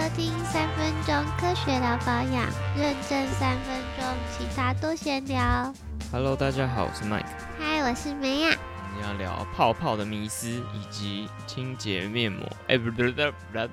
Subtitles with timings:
[0.00, 5.74] 收听三分钟科学聊保养，认真三分钟，其他多闲聊。
[6.10, 7.26] Hello，大家好，我是 Mike。
[7.58, 8.48] 嗨，我是梅亚。
[8.48, 12.50] 我们要聊泡泡的迷思以及清洁面膜。
[12.68, 13.68] 哎、不不不不不，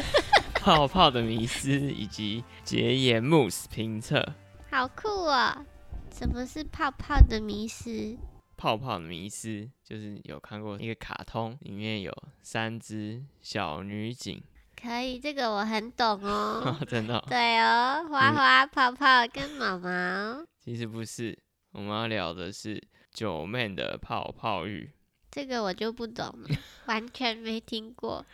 [0.58, 4.32] 泡泡的迷思以及洁颜慕斯评测。
[4.70, 5.66] 好酷哦！
[6.10, 8.16] 什么是泡泡的迷思？
[8.56, 14.42] 泡泡的迷思就是有看过一个卡通，里面有三只小女警，
[14.82, 16.78] 可以，这个我很懂哦。
[16.88, 21.38] 真的哦、对哦，花花、泡泡跟毛毛， 其实不是，
[21.72, 24.90] 我们要聊的是九妹的泡泡浴，
[25.30, 26.48] 这个我就不懂了，
[26.86, 28.24] 完全没听过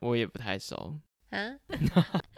[0.00, 0.98] 我也不太熟。
[1.30, 1.56] 啊。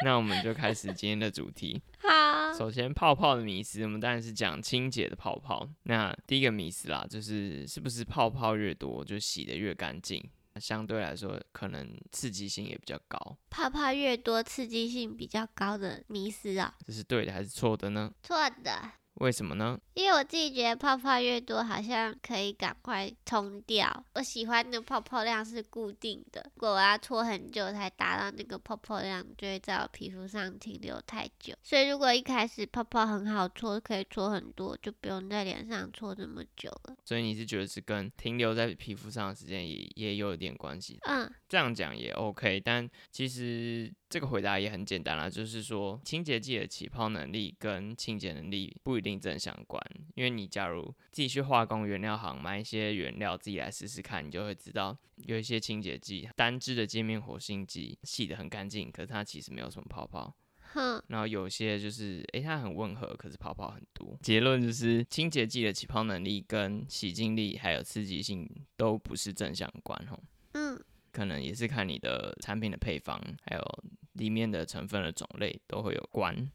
[0.05, 1.81] 那我们就开始今天的主题。
[1.99, 5.69] 好，首先，泡泡的迷思，我们当然是讲清洁的泡泡。
[5.83, 10.23] 那第一个迷思啦，就是是不是泡泡越多就洗得越干净？
[10.59, 13.19] 相对来说，可能刺激性也比较高，
[13.51, 18.13] 泡泡越多，刺激性比较高的迷思啊、这是对的还是错的呢？
[18.23, 18.93] 错的。
[19.17, 19.79] 为什么呢？
[19.95, 24.05] 因为我自己觉得泡泡越多，好像可以赶快冲掉。
[24.15, 31.55] 我喜欢的泡泡量是固定的，如果我要搓很久才达到那个泡泡量，就会在我皮肤上停留太久。
[31.63, 36.97] 所以如果一开始泡泡很好搓，可以搓很多，就不用在脸上搓这么久了。
[37.05, 40.99] 所以你是觉得是跟停留在皮肤上的时间也也有一点关系？
[41.09, 49.81] 嗯，这样讲也 OK，但其实这个回答也很简单啦，就是说清洁剂的起泡能力跟清洁能力不一定正相关，
[50.15, 60.35] 因为你假如自己去化工原料行买一些原料自己来试试看，你就会知道有一些清洁剂单支的界面活性剂洗得很干净，可是它其实没有什么泡泡。
[60.73, 64.19] 哼，然后有些就是，诶，它很温和，可是泡泡很多。
[64.21, 70.21] 结论就是，清洁剂的起泡能力跟洗净力还有刺激性都不是正相关吼。
[70.55, 70.79] 嗯，
[71.13, 73.85] 可能也是看你的产品的配方，还有
[74.17, 76.51] 里面的成分的种类都会有关。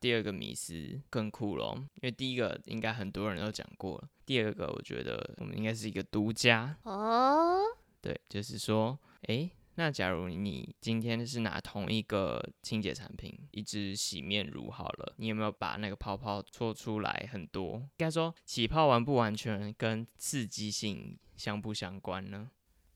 [0.00, 7.60] 第二个迷思更酷咯，因为第一个应该很多人都讲过了，第二个我觉得我们应该是一个独家，哦，
[8.00, 17.76] 对，就是说，诶，那假如你今天是拿同一个清洁产品，一支洗面乳好了，你有没有把那个泡泡搓出来很多？
[17.76, 22.50] 应该说起泡完不完全跟刺激性相不相关呢？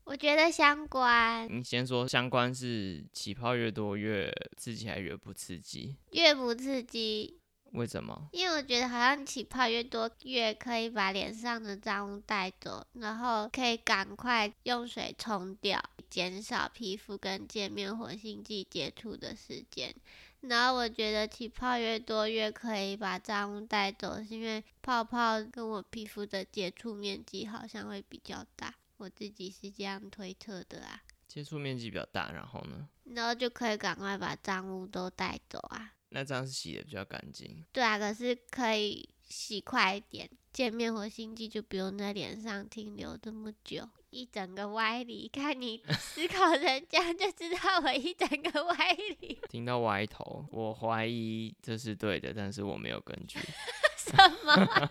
[0.09, 5.97] 我觉得相关，你先说相关是起泡越多越刺激，还越不刺激？
[6.11, 7.41] 越不刺激。
[7.73, 8.29] 为什么？
[8.31, 15.77] 因为我觉得好像起泡越多，越可以把脸上的脏污带走，然后可以赶快用水冲掉，
[16.09, 19.93] 减少皮肤跟界面活性剂接触的时间。
[20.39, 31.01] 然后我觉得起泡越多，越可以把脏污带走，是因为泡泡跟我皮肤的接触面积好像会比较大，我自己是这样推测的啊。
[31.27, 32.87] 接触面积比较大，然后呢？
[33.03, 35.93] 然后就可以赶快把脏污都带走啊。
[36.09, 37.65] 那这样是洗的比较干净。
[37.71, 43.87] 对啊，可是可以洗快一点，见面或心悸就不用在脸上停留这么久。
[44.09, 49.37] 一整个歪理，看你思考成这样就知道我一整个歪理。
[49.51, 53.37] 听到歪头，我怀疑这是对的，但是我没有根据。
[53.97, 54.15] 什
[54.45, 54.89] 么？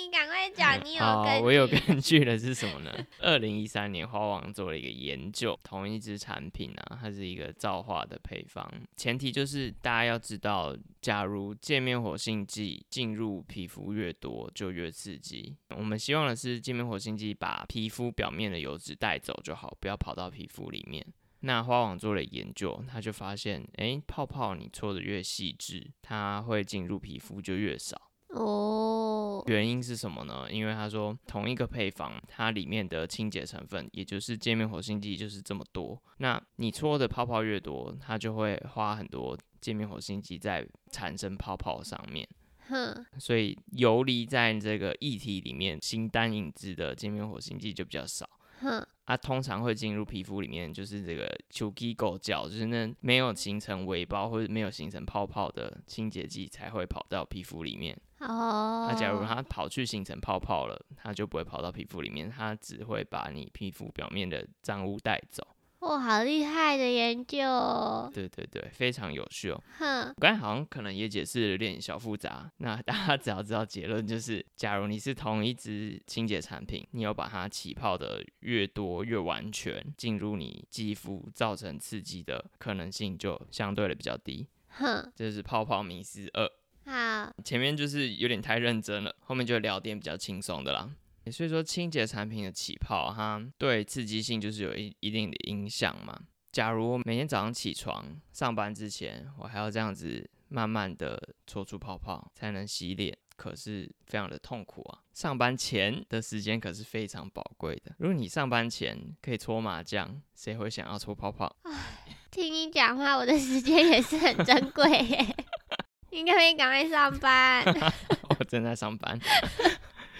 [0.00, 1.44] 那你赶快讲，你有根，据？
[1.44, 2.90] 我有根据的是什么呢？
[3.20, 8.66] 二零一三年，花王做了一个研究，同一支产品啊，它是一个皂化的配方，
[8.96, 15.54] 前提就是大家要知道，假如界面活性剂进入皮肤越多，就越刺激。
[15.76, 21.06] 我们希望的是界面活性剂把皮肤表面的油脂带走就好，不要跑到皮肤里面。
[21.40, 28.09] 那花王做了研究，他就发现，诶，泡泡你搓的越细致，它会进入皮肤就越少。
[28.32, 30.46] 哦，原因是什么呢？
[30.50, 36.00] 因为他说同一个配方，它里面的清洁成分，也就是界面活性剂就是这么多。
[36.18, 42.28] 那你搓的泡泡越多，它就会花很多界面活性剂在产生泡泡上面。
[42.68, 48.28] 哼，所以游离在这个液体里面，新单引子的界面活性剂就比较少。
[48.60, 57.96] 哼，它通常会进入皮肤里面，就是这个球基构胶，就是那没有形成微包或者没有形成泡泡的清洁剂才会跑到皮肤里面。
[58.18, 65.46] 哦，那假如它跑去形成泡泡了，它就不会跑到皮肤里面，它只会把你皮肤表面的脏污带走。
[65.80, 68.10] 哇，好厉害的研究哦！
[68.12, 69.62] 对对对，非常有趣哦。
[69.78, 84.46] 哼，我刚才好像可能也解释的有点小复杂，那大家 只要知道结论就是，假如你是同一支清洁产品，你有把它起泡的越多越完全进入你肌肤，造成刺激的可能性就相对的比较低。
[84.68, 86.46] 哼，这是泡泡迷思二。
[86.84, 90.90] 好，前面就是有点太认真了，后面就聊点比较轻松的啦。
[91.30, 96.18] 所以说，清洁产品的起泡，它对刺激性就是有一一定的影响嘛。
[96.52, 104.98] 假如我每天早上起床上班之前，我还要这样子慢慢的搓出泡泡才能洗脸，可是非常的痛苦啊。
[105.12, 107.94] 上班前的时间可是非常宝贵的。
[107.98, 111.54] 如果你上班前可以搓麻将，谁会想要搓泡泡？
[112.32, 115.36] 听你讲话，我的时间也是很珍贵耶。
[116.10, 117.64] 你可不可以赶快上班？
[118.40, 119.16] 我正在上班。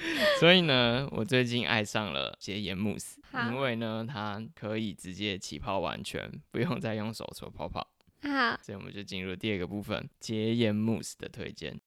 [0.41, 7.87] 所以呢，我最近爱上了洁颜慕斯，因为呢，它可以直接起泡完全，不用再用手搓泡泡。
[8.23, 11.81] 好所以我们就进入第二个部分，洁颜慕斯的推荐。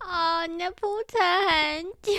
[0.00, 2.12] 哦，你的铺陈很久。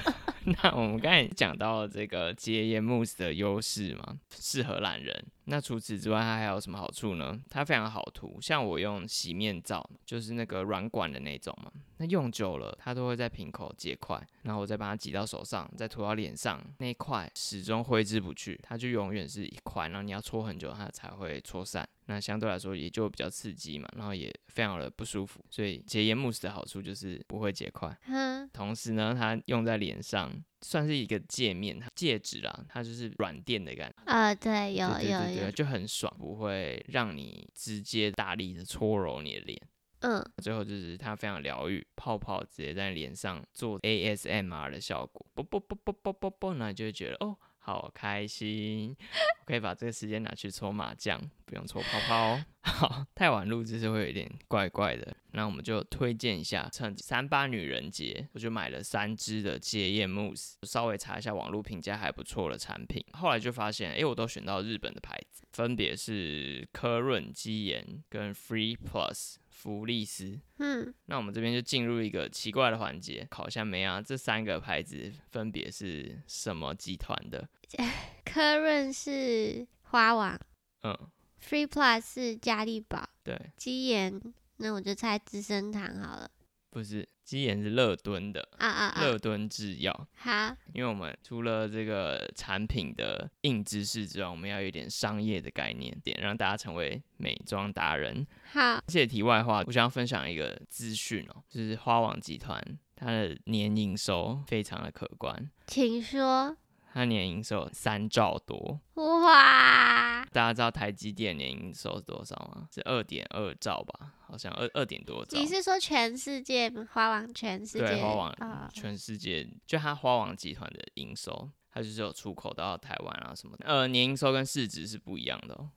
[0.62, 5.24] 那我们刚才讲到了这个洁颜慕斯的优势嘛，适合懒人。
[5.44, 7.38] 那除此之外，它还有什么好处呢？
[7.48, 21.88] 它非常好涂，像我用洗面皂，就是那个软管的那种嘛，那用久了它都会在瓶口结块，然后我再把它挤到手上，再涂到脸上，那一块始终挥之不去，它就永远是一块，然后你要搓很久它才会搓散。
[22.06, 25.44] 那相对来说也就比较刺激嘛，然后也非常的不舒服。
[25.48, 27.96] 所以洁颜慕斯的好处就是不会结块。
[28.04, 30.32] 哼，同时呢，它用在脸上
[30.62, 39.60] 算是一个界面戒指啦，它就是软垫的感觉，呃，对，有有有，就很爽，不会让你直接大力的搓揉你的脸。
[40.00, 47.36] 嗯，最后就是它非常疗愈，泡泡直接在脸上做 ASMR 的效果，啵啵啵啵啵啵啵，那你就会觉得哦。
[47.62, 52.44] 好开心，我可以把这个时间拿去搓麻将，不用搓泡泡哦。
[52.62, 70.40] 好，太晚录制是会有点怪怪的，那我们就推荐一下，趁三八女人节，我就买了三支的洁颜慕斯，稍微查一下网络评价还不错的产品，后来就发现，诶，我都选到日本的牌子，分别是科润基颜跟 Free Plus 福利斯。
[70.56, 77.46] 嗯，那我们这边就进入一个奇怪的环节，考一下梅啊，这三个牌子分别是什么集团的？
[78.24, 80.40] 科润是花王
[80.82, 80.96] 嗯
[81.42, 84.18] ，，Free Plus 是嘉利宝，对，基研，
[84.56, 86.30] 那我就猜资生堂好了。
[86.70, 89.04] 不是，基岩是乐敦的，啊啊啊！
[89.04, 90.08] 乐敦制药。
[90.16, 98.26] 好，因为我们除了这个产品的硬知识之外，我们要有一点商业的概念点，让大家成为美妆达人。
[98.50, 102.60] 好，谢谢题外话，我想要分享一个资讯哦，就是花王集团
[102.96, 106.56] 它的年营收非常的可观，请说。
[106.92, 108.80] 它年营收三兆多。
[108.94, 112.68] 哇，大家知道台积电年营收是多少吗？
[112.72, 115.38] 是二点二兆吧，好像二二点多兆。
[115.38, 117.86] 你是说全世界花王全世界？
[117.86, 123.66] 对花王啊全世界就它花王集团的营收，它就是有出口到台湾啊什么的。
[123.66, 125.70] 呃，年营收跟市值是不一样的哦，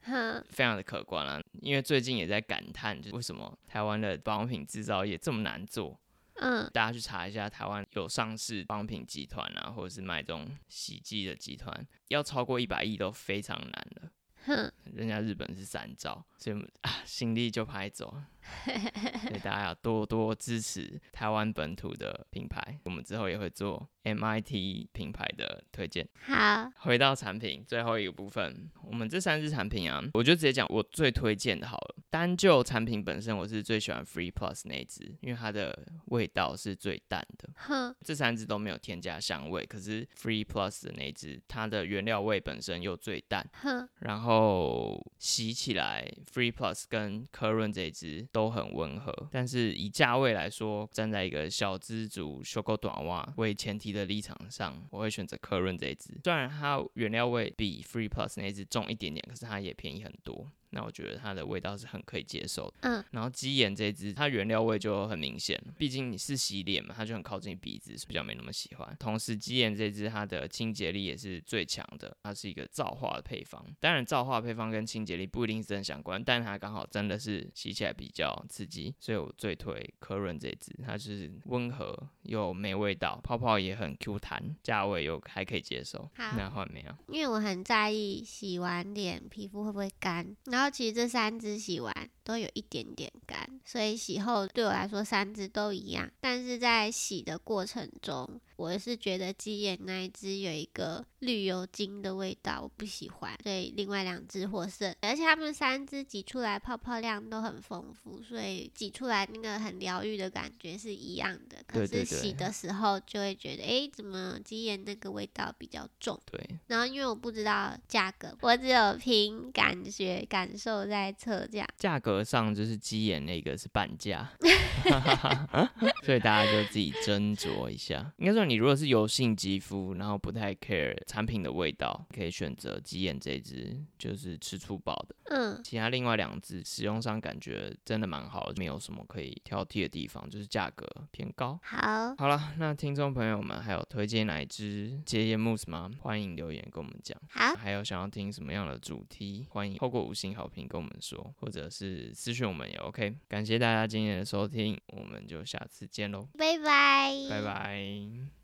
[0.50, 1.40] 非常的可观啊。
[1.62, 6.00] 因为最近也在感叹，就是为什么台湾的保养品制造业这么难做。
[6.36, 14.12] 嗯，大家去查一下，台湾有上市保养品集团啊，或者是卖这种洗剂的集团，要超过一百亿都非常难了。
[14.46, 18.28] 哼，人家日本是三兆，所以啊心力就拍走了。
[19.28, 26.08] 所以大家要多多支持台湾本土的品牌，我们之后也会做 MIT 品牌的推荐。
[26.22, 31.96] 好，回到产品最后一个部分，我们这三支产品啊，我就直接讲我最推荐的好了。
[32.10, 37.50] 单就产品本身，我是最喜欢 Free Plus 那一支，因为它的味道是最淡的。
[37.56, 56.10] 哼，这三支都没有添加香味，可是 Free Plus 的那一支，它的原料味本身又最淡，哼，然后洗起来 Free Plus 跟科润这一支都很温和，但是以价位来说，站在一个小资族修购短袜为前提的立场上，我会选择科润这一支。
[56.24, 60.52] 虽然它原料味比 Free Plus 那一支重一点点，可是它也便宜很多。
[60.76, 62.74] 那我觉得它的味道是很可以接受的。
[62.82, 68.98] 嗯，然后鸡眼这支，它原料味就很明显，毕竟你是洗脸嘛，它就很靠近鼻子，是比较没那么喜欢。
[69.00, 73.64] 同时，鸡眼这支它的清洁力也是最强的，它是一个皂化的配方。
[73.80, 86.10] 当然，皂化配方跟清洁力不一定是很相关，但它刚好真的是洗起来比较刺激，所以我最推科润这支，它是温和又没味道，泡泡也很 Q 弹，价位又还可以接受。
[86.16, 86.96] 好那换没有？
[87.08, 96.10] 因为我很在意洗完脸皮肤会不会干，然后其实这三支洗完都有一点点干，所以洗后对我来说三支都一样。
[96.22, 104.94] 但是在洗的过程中，我是觉得鸡眼那一只有一个绿油精的味道，我不喜欢，所以另外两只获胜。
[105.02, 111.58] 而且它们三只挤出来泡泡量都很丰富，所以挤出来那个很疗愈的感觉是一样的。
[111.68, 116.20] 可是洗的时候就会觉得，诶，怎么鸡眼那个味道比较重？
[116.32, 121.68] 对，然后因为我不知道价格，我只有凭感觉感受在测价。
[121.78, 124.30] 价格上就是鸡眼那个是半价
[126.04, 128.12] 所以大家就自己斟酌一下。
[128.18, 135.16] 应该说你你如果是油性肌肤，然后不太 care 产品的味道，可以选择鸡眼这支，就是吃粗饱的。
[135.36, 141.60] 嗯，其他另外两支使用上感觉真的蛮好的，没有什么可以挑剔的地方，就是价格偏高。
[141.64, 145.90] 好，好了，那听众朋友们还有推荐哪一支洁颜慕斯吗？
[146.02, 147.20] 欢迎留言跟我们讲。
[147.32, 151.68] 好，还有想要听什么样的主题，欢迎透过五星好评跟我们说，或者
[152.04, 153.16] 是私讯我们也 OK。
[153.28, 158.28] 感谢大家今天的收听，我们就下次见喽，拜拜，拜拜。